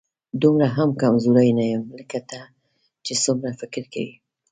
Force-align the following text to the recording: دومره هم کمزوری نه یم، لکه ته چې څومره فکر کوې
دومره 0.41 0.67
هم 0.75 0.89
کمزوری 1.01 1.51
نه 1.59 1.65
یم، 1.71 1.83
لکه 1.99 2.19
ته 2.29 2.39
چې 3.05 3.13
څومره 3.23 3.49
فکر 3.59 3.83
کوې 3.93 4.15